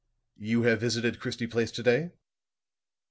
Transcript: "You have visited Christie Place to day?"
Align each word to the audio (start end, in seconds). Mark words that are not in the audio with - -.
"You 0.39 0.63
have 0.63 0.79
visited 0.79 1.19
Christie 1.19 1.45
Place 1.45 1.69
to 1.73 1.83
day?" 1.83 2.09